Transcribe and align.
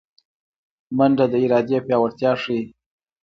منډه 0.97 1.25
د 1.31 1.33
ارادې 1.45 1.77
پیاوړتیا 1.85 2.31
ښيي 2.41 2.61